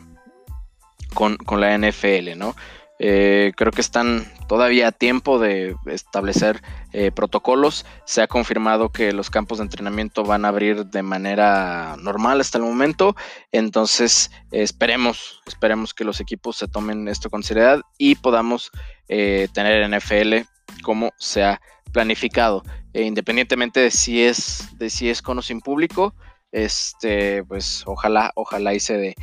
[1.14, 2.56] con, con, la NFL, ¿no?
[3.00, 6.62] Eh, creo que están todavía a tiempo de establecer
[6.94, 7.86] eh, protocolos.
[8.06, 12.58] Se ha confirmado que los campos de entrenamiento van a abrir de manera normal hasta
[12.58, 13.16] el momento.
[13.52, 18.72] Entonces, esperemos, esperemos que los equipos se tomen esto con seriedad y podamos
[19.08, 20.48] eh, tener NFL
[20.84, 22.64] como se ha planificado.
[22.94, 26.16] independientemente de si es, de si es con o sin público,
[26.52, 29.16] este, pues ojalá, ojalá y se dé.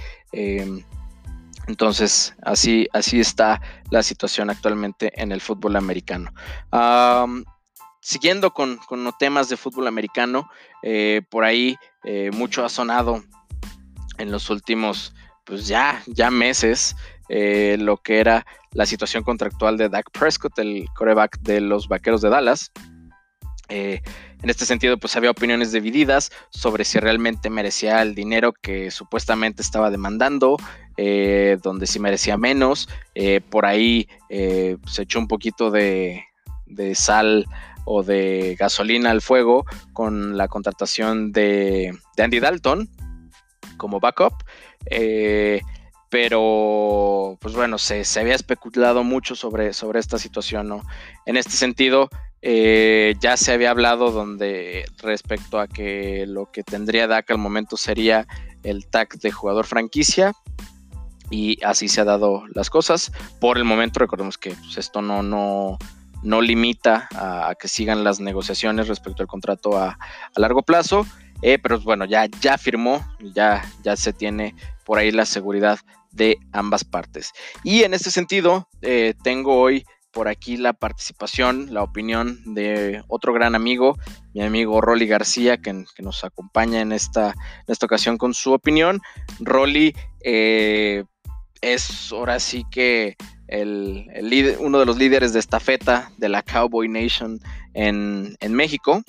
[1.67, 6.33] Entonces, así, así está la situación actualmente en el fútbol americano.
[8.01, 8.79] siguiendo con,
[9.19, 10.49] temas de fútbol americano,
[10.83, 13.23] eh, por ahí eh, mucho ha sonado
[14.19, 16.97] en los últimos, pues ya, ya meses,
[17.31, 22.21] eh, lo que era la situación contractual de Dak Prescott, el coreback de los Vaqueros
[22.21, 22.71] de Dallas.
[24.45, 28.91] Eh, en este sentido, pues había opiniones divididas sobre si realmente merecía el dinero que
[28.91, 30.57] supuestamente estaba demandando,
[30.97, 32.89] eh, donde si merecía menos.
[33.15, 36.25] Eh, por ahí se echó un poquito de,
[36.95, 37.47] sal
[37.85, 42.89] o de gasolina al fuego con la contratación de, Andy Dalton
[43.77, 44.35] como backup.
[46.11, 50.83] pero, pues bueno, se, se, había especulado mucho sobre, sobre esta situación, ¿no?
[51.27, 52.09] En este sentido,
[52.47, 57.79] eh, ya se había hablado donde respecto a que lo que tendría DAC al momento
[57.79, 58.27] sería
[58.63, 60.35] el tag de jugador franquicia
[61.31, 63.13] y así se ha dado las cosas.
[63.41, 65.79] Por el momento recordemos que pues, esto no, no,
[66.23, 69.99] no limita a, que sigan las negociaciones respecto al contrato a,
[70.37, 71.07] largo plazo,
[71.41, 74.55] eh, pero bueno, ya, ya firmó, ya, ya se tiene
[74.85, 75.79] por ahí la seguridad
[76.13, 77.33] de ambas partes.
[77.63, 83.33] Y en este sentido, eh, tengo hoy por aquí la participación, la opinión de otro
[83.33, 83.99] gran amigo,
[84.33, 87.35] mi amigo Rolly García, que, nos acompaña en esta,
[87.67, 89.01] esta, ocasión con su opinión.
[89.41, 91.05] Rolly eh,
[91.61, 93.17] es ahora sí que
[93.49, 94.09] el,
[94.61, 97.41] uno de los líderes de estafeta de la Cowboy Nation
[97.75, 99.03] en, en México.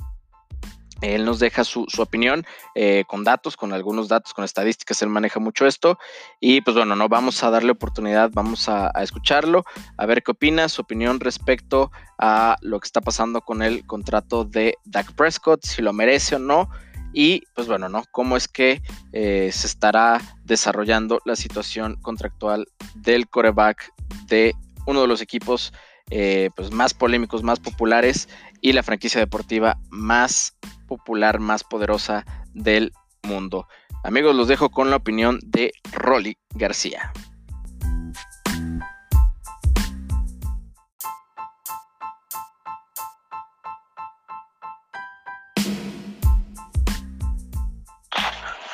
[1.01, 5.39] Él nos deja su, opinión eh, con datos, con algunos datos, con estadísticas, él maneja
[5.39, 5.97] mucho esto.
[6.39, 9.63] Y pues bueno, no vamos a darle oportunidad, vamos a, escucharlo,
[9.97, 14.45] a ver qué opina, su opinión respecto a lo que está pasando con el contrato
[14.45, 16.69] de Dak Prescott, si lo merece o no.
[17.13, 18.03] Y pues bueno, ¿no?
[18.12, 18.81] ¿Cómo es que
[19.13, 23.93] eh, se estará desarrollando la situación contractual del coreback
[24.27, 24.53] de
[24.86, 25.71] uno de los equipos
[26.12, 28.29] eh, pues más polémicos, más populares
[28.62, 30.55] y la franquicia deportiva más
[30.86, 32.93] popular, más poderosa del
[33.24, 33.67] mundo.
[34.04, 37.12] Amigos, los dejo con la opinión de Rolly García.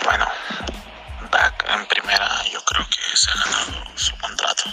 [0.04, 0.26] Bueno,
[1.32, 4.64] Dak en primera yo creo que se ha ganado su contrato.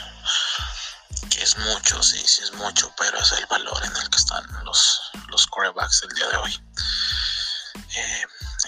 [1.40, 5.00] Es mucho, sí, sí es mucho, pero es el valor en el que están los,
[5.28, 6.60] los corebacks del día de hoy.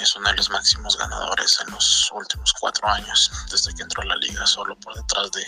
[0.01, 4.07] Es uno de los máximos ganadores en los últimos cuatro años, desde que entró a
[4.07, 5.45] la liga, solo por detrás de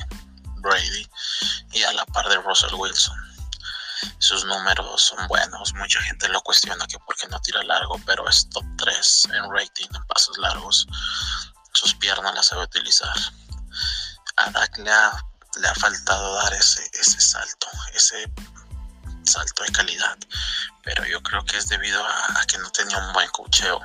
[0.57, 1.09] Brady
[1.73, 3.17] y a la par de Russell Wilson.
[4.19, 8.49] Sus números son buenos, mucha gente lo cuestiona que porque no tira largo, pero es
[8.51, 10.87] top 3 en rating en pasos largos.
[11.75, 13.17] Sus piernas las sabe utilizar.
[14.37, 15.25] A Dak le ha,
[15.61, 18.31] le ha faltado dar ese, ese salto, ese
[19.25, 20.19] salto de calidad,
[20.83, 23.81] pero yo creo que es debido a, que no tenía un buen cocheo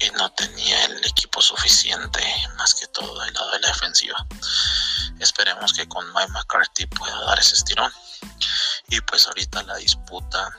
[0.00, 2.22] y no tenía el equipo suficiente,
[2.56, 4.26] más que todo del lado de la defensiva.
[5.18, 7.92] Esperemos que con Mike McCarthy pueda dar ese estirón.
[8.88, 10.50] Y pues ahorita la disputa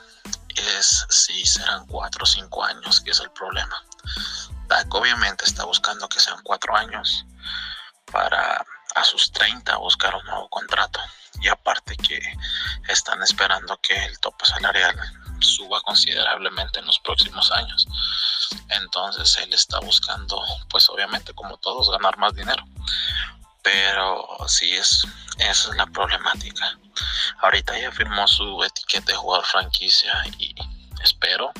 [0.56, 3.84] es si serán 4 o 5 años, que es el problema.
[4.68, 7.26] Dak obviamente está buscando que sean 4 años
[8.10, 11.00] para a sus 30 buscar un nuevo contrato
[11.40, 12.20] y aparte que
[12.88, 14.96] están esperando que el tope salarial
[15.40, 17.86] suba considerablemente en los próximos años.
[18.70, 22.64] Entonces él está buscando, pues obviamente como todos, ganar más dinero.
[23.62, 25.06] Pero sí es,
[25.38, 26.78] esa es la problemática.
[27.40, 30.54] Ahorita ya firmó su etiqueta de jugador franquicia y
[31.02, 31.52] espero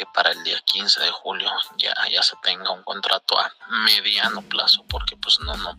[0.00, 3.52] que para el día 15 de julio ya, ya se tenga un contrato a
[3.84, 5.76] mediano plazo, porque pues no, no,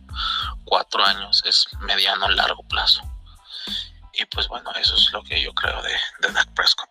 [0.64, 3.02] cuatro años es mediano largo plazo.
[4.12, 6.88] Y pues bueno, eso es lo que yo creo de, de Dak Prescott.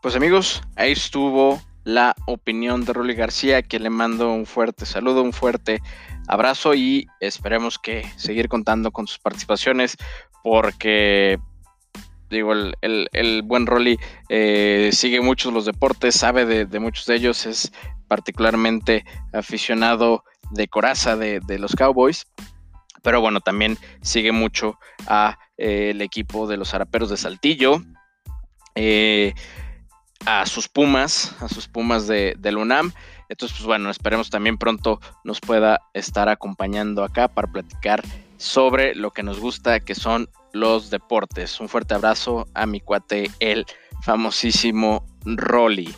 [0.00, 1.60] Pues amigos, ahí estuvo
[1.94, 5.80] la opinión de Rolly García, que le mando un fuerte saludo, un fuerte
[6.28, 9.96] abrazo y esperemos que seguir contando con sus participaciones
[10.44, 11.38] porque
[12.30, 13.98] digo, el, buen Rolly
[14.28, 17.72] eh, sigue muchos los deportes, sabe de, muchos de ellos, es
[18.06, 20.22] particularmente aficionado
[20.52, 22.24] de coraza de, los Cowboys,
[23.02, 27.82] pero bueno, también sigue mucho a eh, el equipo de los Araperos de Saltillo.
[28.76, 29.34] Eh,
[30.26, 32.92] a sus Pumas, a sus Pumas de, del UNAM.
[33.28, 38.02] Entonces, pues bueno, esperemos también pronto nos pueda estar acompañando acá para platicar
[38.36, 41.60] sobre lo que nos gusta, que son los deportes.
[41.60, 43.66] Un fuerte abrazo a mi cuate, el
[44.02, 45.94] famosísimo Rolly.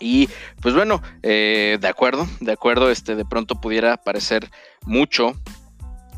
[0.00, 0.28] Y
[0.60, 4.50] pues bueno, eh, de acuerdo, de acuerdo, este de pronto pudiera parecer
[4.84, 5.34] mucho,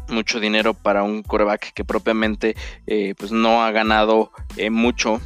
[0.09, 5.21] mucho dinero para un coreback que propiamente eh, pues no ha ganado eh, mucho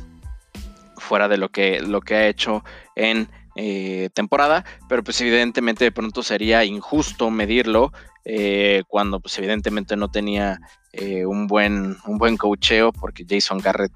[1.05, 2.65] fuera de lo que, lo que ha hecho
[2.97, 7.93] en eh, temporada, pero pues evidentemente de pronto sería injusto medirlo
[8.25, 10.59] eh, cuando pues evidentemente no tenía
[10.93, 13.93] eh, un buen un buen coacheo porque Jason Garrett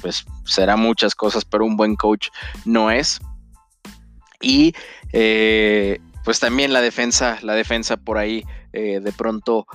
[0.00, 2.30] pues será muchas cosas pero un buen coach
[2.64, 3.20] no es.
[4.40, 4.74] Y
[6.24, 9.66] pues también la defensa la defensa por ahí de pronto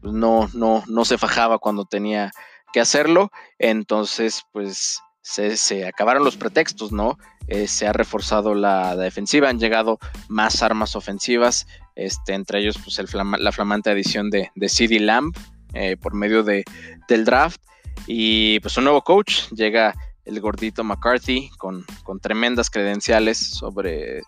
[0.00, 2.32] no no no se fajaba cuando tenía
[2.72, 3.30] que hacerlo.
[3.58, 7.18] Entonces pues se, acabaron los pretextos, ¿no?
[7.46, 12.98] Eh, se ha reforzado la, defensiva, han llegado más armas ofensivas, este, entre ellos pues,
[12.98, 13.08] el
[13.38, 15.34] la flamante adición de, de CD Lamb
[15.74, 16.64] eh, por medio de,
[17.08, 17.60] del draft.
[18.06, 21.84] Y pues un nuevo coach, llega el gordito McCarthy con,
[22.20, 24.22] tremendas credenciales sobre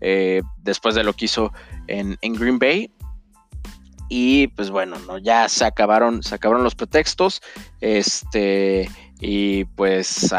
[0.00, 1.52] eh, después de lo que hizo
[1.86, 2.92] en, en, Green Bay.
[4.08, 7.42] Y pues bueno, no, ya se acabaron, se acabaron los pretextos.
[7.80, 8.88] Este
[9.20, 10.34] y pues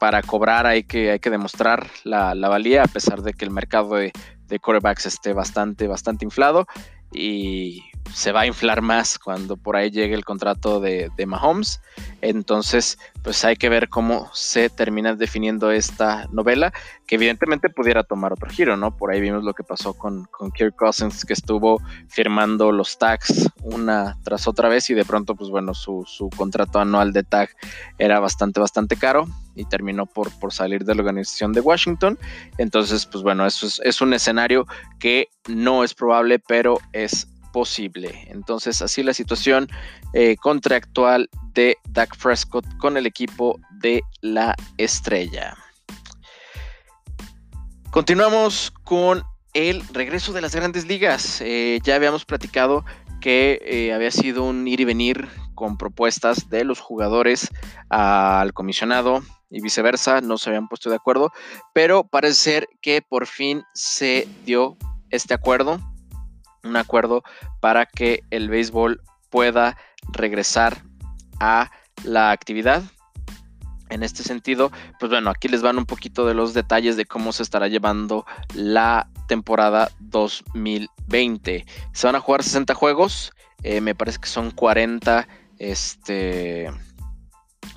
[0.00, 3.96] para cobrar hay que, hay que demostrar la, valía a pesar de que el mercado
[3.96, 4.12] de,
[4.46, 6.66] de corebacks esté bastante, bastante inflado.
[7.12, 7.82] Y
[8.14, 11.80] se va a inflar más cuando por ahí llegue el contrato de, de, Mahomes.
[12.20, 16.72] Entonces, pues hay que ver cómo se termina definiendo esta novela,
[17.06, 18.96] que evidentemente pudiera tomar otro giro, ¿no?
[18.96, 23.48] Por ahí vimos lo que pasó con, con Kirk Cousins, que estuvo firmando los tags
[23.62, 26.04] una tras otra vez y de pronto, pues bueno, su,
[26.36, 27.50] contrato anual de tag
[27.98, 32.18] era bastante, bastante caro y terminó por, por salir de la organización de Washington.
[32.58, 34.66] Entonces, pues bueno, eso es, es un escenario
[34.98, 38.26] que no es probable, pero es posible.
[38.28, 39.68] Entonces, así la situación
[40.14, 45.56] eh, contractual de Dak Prescott con el equipo de la estrella.
[47.90, 51.40] Continuamos con el regreso de las grandes ligas.
[51.42, 52.84] Eh, ya habíamos platicado
[53.20, 57.48] que eh, había sido un ir y venir con propuestas de los jugadores
[57.88, 61.30] al comisionado y viceversa, no se habían puesto de acuerdo,
[61.72, 64.76] pero parece ser que por fin se dio
[65.10, 65.78] este acuerdo,
[66.64, 67.22] un acuerdo
[67.60, 69.76] para que el béisbol pueda
[70.12, 70.82] regresar
[71.40, 71.70] a
[72.04, 72.82] la actividad.
[73.88, 77.32] En este sentido, pues bueno, aquí les van un poquito de los detalles de cómo
[77.32, 81.66] se estará llevando la temporada 2020.
[81.92, 83.32] Se van a jugar 60 juegos,
[83.62, 86.70] eh, me parece que son 40, este,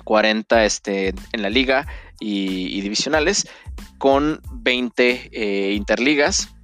[0.04, 1.86] 40 este, en la liga
[2.18, 3.48] y, divisionales,
[3.98, 6.55] con 20 eh, interligas.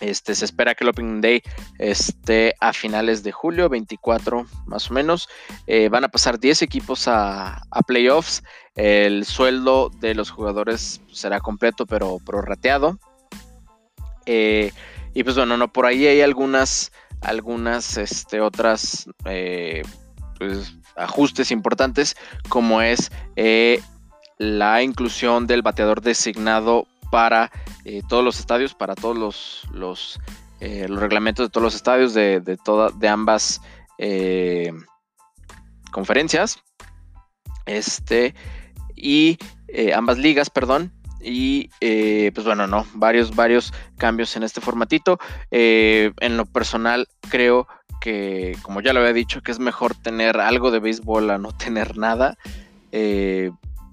[0.00, 1.42] Este, se espera que el Opening Day
[1.78, 5.28] esté a finales de julio, 24 más o menos.
[5.66, 8.42] Eh, van a pasar 10 equipos a, playoffs.
[8.74, 12.98] El sueldo de los jugadores será completo, pero prorrateado.
[14.26, 14.72] Eh,
[15.12, 16.90] y pues bueno, no, por ahí hay algunas,
[17.20, 19.82] algunas este, otras eh,
[20.38, 22.16] pues, ajustes importantes,
[22.48, 23.12] como es
[24.38, 27.48] la inclusión del bateador designado para
[27.84, 30.18] eh, todos los estadios, para todos los, los,
[30.58, 32.58] eh, reglamentos de todos los estadios de, de,
[32.98, 33.60] de ambas
[33.98, 34.72] eh,
[35.92, 36.58] conferencias.
[37.66, 38.34] Este,
[38.96, 39.38] y
[39.94, 40.92] ambas ligas, perdón.
[41.20, 41.68] Y
[42.32, 45.20] pues bueno, no, varios, varios cambios en este formatito.
[45.52, 47.68] en lo personal, creo
[48.00, 51.52] que, como ya lo había dicho, que es mejor tener algo de béisbol a no
[51.52, 52.36] tener nada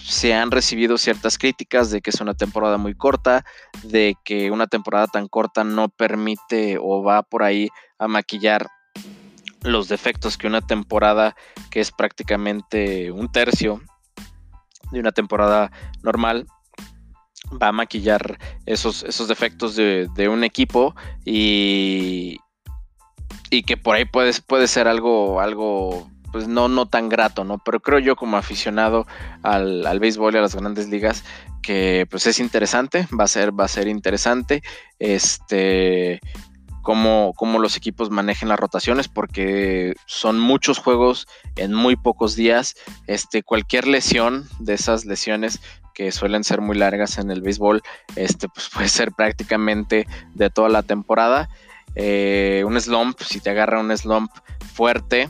[0.03, 3.45] se han recibido ciertas críticas de que es una temporada muy corta,
[3.83, 8.67] de que una temporada tan corta no permite o va por ahí a maquillar
[9.63, 11.35] los defectos que una temporada
[11.69, 13.81] que es prácticamente un tercio
[14.91, 15.71] de una temporada
[16.01, 16.47] normal
[17.61, 20.95] va a maquillar esos, esos defectos de, un equipo
[21.25, 22.37] y,
[23.49, 27.57] y que por ahí puede, puede ser algo, algo pues no, no tan grato, ¿no?
[27.59, 29.05] Pero creo yo como aficionado
[29.43, 31.23] al, al, béisbol y a las grandes ligas
[31.61, 34.61] que pues es interesante, va a ser, va a ser interesante,
[34.99, 36.19] este,
[36.81, 42.75] cómo, cómo los equipos manejen las rotaciones, porque son muchos juegos en muy pocos días,
[43.07, 45.59] este, cualquier lesión de esas lesiones
[45.93, 47.81] que suelen ser muy largas en el béisbol,
[48.15, 51.49] este, pues puede ser prácticamente de toda la temporada.
[51.95, 54.31] Eh, un slump, si te agarra un slump
[54.73, 55.29] fuerte,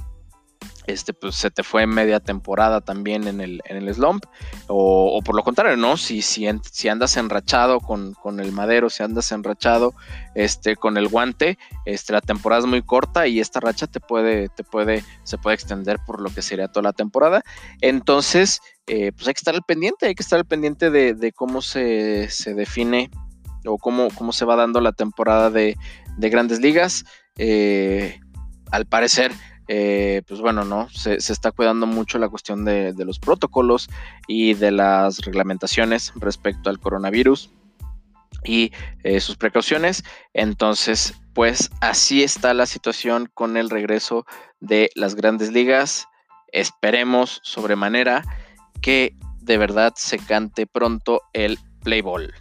[0.91, 4.25] este, pues se te fue media temporada también en el, en el slump,
[4.67, 5.97] o, por lo contrario, ¿no?
[5.97, 9.93] Si, si, si andas enrachado con, el madero, si andas enrachado
[10.35, 14.49] este, con el guante, este, la temporada es muy corta y esta racha te puede,
[14.49, 17.43] te puede, se puede extender por lo que sería toda la temporada.
[17.81, 21.61] Entonces, eh, pues hay que estar al pendiente, hay que estar al pendiente de, cómo
[21.61, 23.09] se, define
[23.65, 25.77] o cómo, cómo se va dando la temporada de,
[26.17, 27.05] grandes ligas.
[27.37, 28.19] Eh,
[28.71, 29.31] al parecer,
[29.67, 30.89] eh, pues bueno, ¿no?
[30.89, 33.89] Se, está cuidando mucho la cuestión de, los protocolos
[34.27, 37.51] y de las reglamentaciones respecto al coronavirus
[38.43, 38.71] y
[39.03, 40.03] eh, sus precauciones.
[40.33, 44.25] Entonces, pues así está la situación con el regreso
[44.59, 46.07] de las grandes ligas.
[46.51, 48.23] Esperemos sobremanera
[48.81, 52.33] que de verdad se cante pronto el play ball.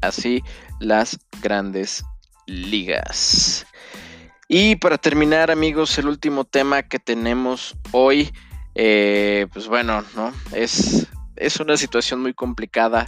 [0.00, 0.42] Así
[0.80, 2.04] las grandes
[2.46, 3.66] ligas.
[4.48, 8.30] Y para terminar, amigos, el último tema que tenemos hoy,
[8.74, 10.32] eh, pues bueno, ¿no?
[10.52, 13.06] Es, es una situación muy complicada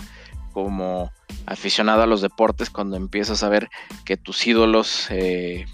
[0.53, 1.12] como
[1.45, 3.68] aficionado a los deportes cuando empiezas a ver
[4.07, 5.66] que tus ídolos, eh,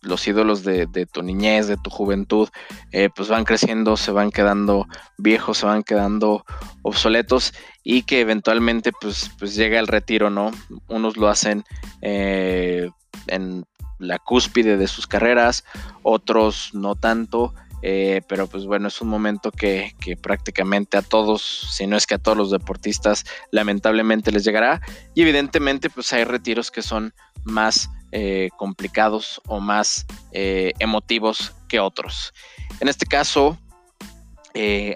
[0.00, 2.48] los ídolos de, tu niñez, de tu juventud,
[2.92, 4.86] eh, pues van creciendo, se van quedando
[5.18, 6.44] viejos, se van quedando
[6.82, 10.52] obsoletos y que eventualmente pues, pues llega el retiro, ¿no?
[10.86, 11.64] Unos lo hacen
[12.00, 13.64] en
[13.98, 15.64] la cúspide de sus carreras,
[16.02, 17.54] otros no tanto.
[17.86, 19.92] Eh, pero pues bueno, es un momento que,
[20.22, 24.80] prácticamente a todos, si no es que a todos los deportistas, lamentablemente les llegará.
[25.14, 27.12] Y evidentemente pues hay retiros que son
[27.44, 32.32] más eh, complicados o más eh, emotivos que otros.
[32.80, 33.58] En este caso,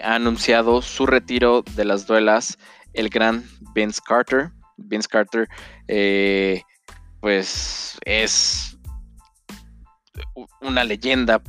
[0.03, 2.57] ha anunciado su retiro de las duelas
[2.93, 3.43] el gran
[3.75, 4.49] Vince Carter.
[4.77, 5.47] Vince Carter
[7.19, 8.78] pues es
[10.61, 11.41] una leyenda,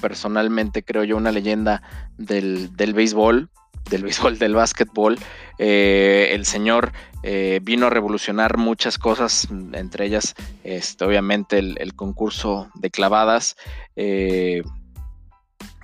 [0.00, 1.82] personalmente creo yo, una leyenda
[2.18, 3.50] del, del béisbol,
[3.90, 5.18] del béisbol, del básquetbol.
[5.58, 6.92] Eh, el señor
[7.22, 13.56] eh, vino a revolucionar muchas cosas, entre ellas, este, obviamente, el, concurso de clavadas.
[13.96, 14.62] Eh,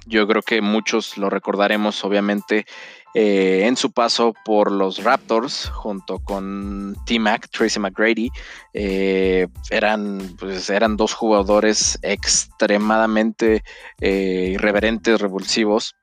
[0.06, 2.66] yo creo que muchos lo recordaremos, obviamente,
[3.14, 8.30] eh, en su paso por los Raptors junto con T-Mac, Tracy McGrady.
[8.72, 13.64] Eh, eran, pues, eran dos jugadores extremadamente
[14.00, 15.96] eh, irreverentes, revulsivos.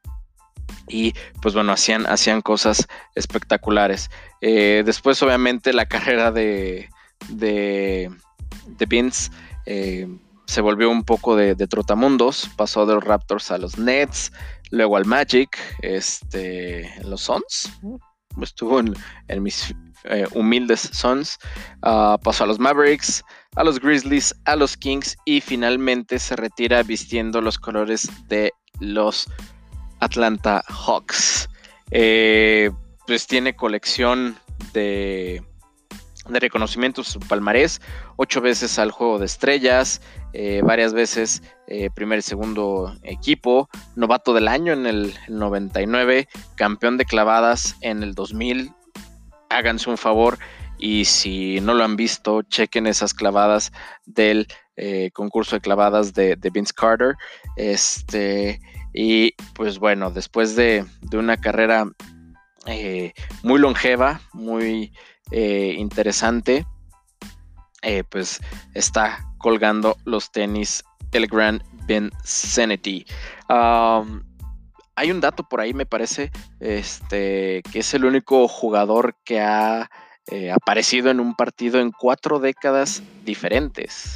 [0.90, 4.10] Y pues bueno, hacían, hacían cosas espectaculares.
[4.42, 6.90] después, obviamente, la carrera de,
[7.30, 8.12] de,
[8.66, 9.32] de Vince
[10.48, 14.32] se volvió un poco de, trotamundos, pasó de los Raptors a los Nets,
[14.72, 17.70] luego al Magic, este, los Suns,
[18.42, 18.96] estuvo en,
[19.44, 19.76] mis
[20.06, 21.38] eh, humildes Suns,
[21.84, 23.24] ah, pasó a los Mavericks,
[23.56, 29.28] a los Grizzlies, a los Kings y finalmente se retira vistiendo los colores de los
[30.00, 31.50] Atlanta Hawks.
[31.92, 32.72] Eh,
[33.06, 34.38] pues tiene colección
[34.74, 35.42] de
[36.30, 37.82] de reconocimiento su palmarés,
[38.16, 40.02] ocho veces al juego de estrellas,
[40.40, 46.98] eh, varias veces eh, primer y segundo equipo, novato del año en el 99, campeón
[46.98, 48.72] de clavadas en el 2000.
[49.50, 50.38] Háganse un favor
[50.78, 53.72] y si no lo han visto, chequen esas clavadas
[54.06, 57.16] del eh, concurso de clavadas de, Vince Carter.
[57.56, 58.62] Este,
[58.94, 61.90] y pues bueno, después de, de una carrera
[63.42, 64.94] muy longeva, muy
[65.32, 66.68] interesante,
[68.12, 68.40] pues
[68.76, 73.06] está colgando los tenis el Grand Vincenity.
[73.50, 79.90] hay un dato por ahí, me parece, este, que es el único jugador que ha
[80.28, 84.16] eh, aparecido en un partido en cuatro décadas diferentes.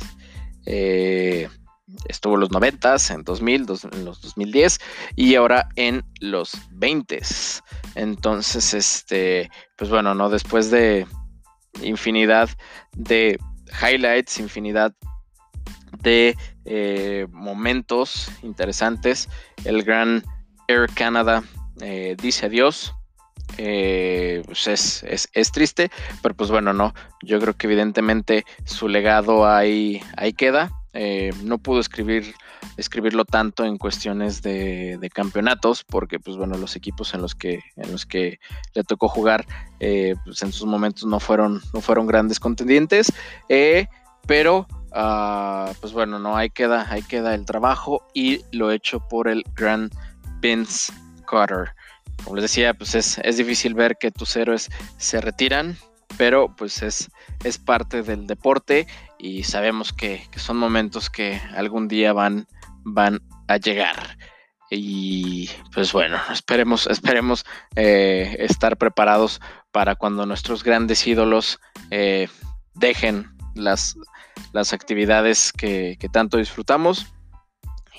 [0.65, 4.79] estuvo en los 90, en 2000, en los 2010
[5.15, 7.21] y ahora en los 20.
[7.95, 10.29] Entonces, este, pues bueno, ¿no?
[10.29, 11.05] Después de
[11.81, 12.49] infinidad
[12.93, 13.39] de
[13.81, 14.93] highlights, infinidad
[15.99, 16.35] de
[16.65, 19.29] eh, momentos interesantes,
[19.63, 20.23] el gran
[20.67, 21.43] Air Canada
[21.81, 22.93] eh, dice adiós.
[23.57, 25.91] Eh, pues es, es, triste,
[26.23, 26.93] pero pues bueno, no.
[27.21, 30.71] Yo creo que evidentemente su legado ahí, ahí queda.
[31.43, 32.33] no pudo escribir
[32.77, 37.91] escribirlo tanto en cuestiones de, campeonatos, porque pues bueno, los equipos en los que, en
[37.91, 38.39] los que
[38.73, 39.45] le tocó jugar,
[39.79, 43.11] pues en sus momentos no fueron, no fueron grandes contendientes,
[44.25, 49.27] pero ah, pues bueno, no, ahí queda, ahí queda el trabajo y lo hecho por
[49.27, 49.93] el Grand
[50.39, 50.93] Vince
[51.27, 51.73] Carter.
[52.23, 55.77] Como les decía, pues es, difícil ver que tus héroes se retiran,
[56.17, 57.09] pero pues es,
[57.43, 58.85] es parte del deporte
[59.17, 62.47] y sabemos que, que, son momentos que algún día van,
[62.83, 64.17] van a llegar.
[64.73, 72.29] Y pues bueno, esperemos, esperemos eh, estar preparados para cuando nuestros grandes ídolos eh,
[72.75, 73.97] dejen las,
[74.53, 77.07] las actividades que, tanto disfrutamos.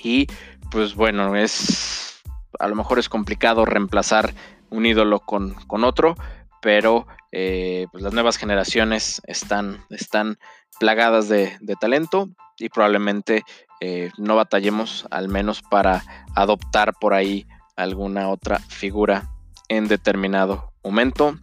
[0.02, 0.26] Y
[0.70, 2.22] pues bueno, es
[2.58, 4.34] a lo mejor es complicado reemplazar
[4.70, 6.16] un ídolo con, otro,
[6.60, 10.38] pero eh, pues las nuevas generaciones están, están
[10.78, 12.28] plagadas de, de talento
[12.58, 13.42] y probablemente
[13.80, 16.04] eh, no batallemos al menos para
[16.36, 19.28] adoptar por ahí alguna otra figura
[19.68, 21.36] en determinado momento.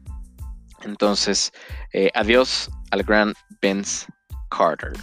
[0.83, 1.51] Entonces,
[1.91, 4.07] eh, adiós al gran Vince
[4.49, 4.93] Carter.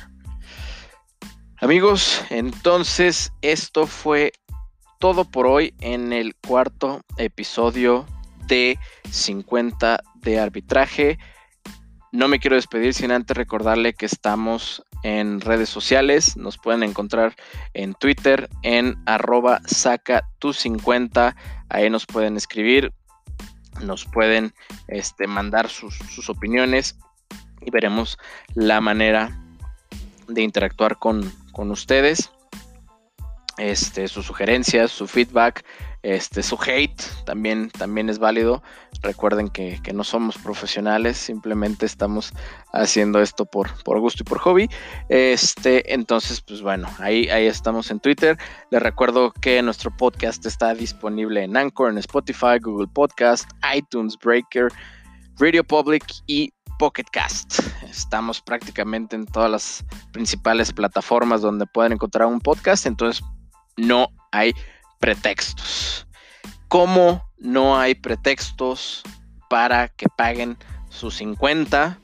[1.61, 4.33] Amigos, entonces esto fue
[4.99, 8.07] todo por hoy en el cuarto episodio
[8.47, 8.79] de
[9.11, 11.19] 50 de arbitraje.
[12.13, 16.37] No me quiero despedir sin antes recordarle que estamos en redes sociales.
[16.37, 17.35] Nos pueden encontrar
[17.75, 21.37] en Twitter en arroba saca tu 50.
[21.69, 22.93] Ahí nos pueden escribir,
[23.83, 24.53] nos pueden
[24.89, 26.99] este, mandar sus, sus opiniones
[27.67, 28.17] y veremos
[28.55, 29.39] la manera
[30.29, 32.31] de interactuar con, con ustedes.
[33.59, 35.65] Este, sus sugerencias, su feedback,
[36.03, 38.63] este, su hate también, también es válido.
[39.03, 42.33] Recuerden que, no somos profesionales, simplemente estamos
[42.73, 44.69] haciendo esto por, por gusto y por hobby.
[45.09, 48.39] Este, entonces, pues bueno, ahí, ahí estamos en Twitter.
[48.71, 54.69] Les recuerdo que nuestro podcast está disponible en Anchor, en Spotify, Google Podcast, iTunes, Breaker,
[55.39, 57.61] Radio Public y Pocket Cast.
[57.83, 63.25] Estamos prácticamente en todas las principales plataformas donde pueden encontrar un podcast, entonces
[63.77, 64.55] no hay
[64.99, 66.07] pretextos.
[66.69, 69.03] ¿Cómo no hay pretextos
[69.49, 70.59] para que paguen
[70.89, 71.99] sus 50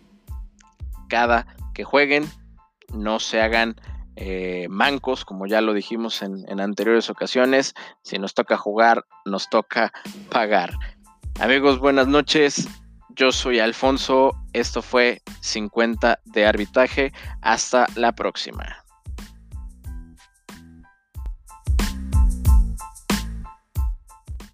[1.08, 2.30] cada que jueguen?
[2.94, 3.76] No se hagan
[4.16, 7.74] eh, mancos, como ya lo dijimos en, en anteriores ocasiones.
[8.02, 9.92] Si nos toca jugar, nos toca
[10.30, 10.74] pagar.
[11.40, 12.68] Amigos, buenas noches.
[13.14, 14.32] Yo soy Alfonso.
[14.52, 17.12] Esto fue 50 de arbitraje.
[17.42, 18.81] Hasta la próxima.